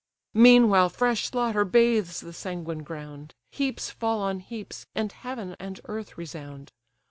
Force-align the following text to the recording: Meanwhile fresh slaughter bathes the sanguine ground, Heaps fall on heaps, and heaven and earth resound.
Meanwhile 0.33 0.89
fresh 0.89 1.25
slaughter 1.27 1.63
bathes 1.63 2.21
the 2.21 2.33
sanguine 2.33 2.81
ground, 2.81 3.35
Heaps 3.51 3.91
fall 3.91 4.19
on 4.19 4.39
heaps, 4.39 4.87
and 4.95 5.11
heaven 5.11 5.55
and 5.59 5.79
earth 5.85 6.17
resound. 6.17 6.71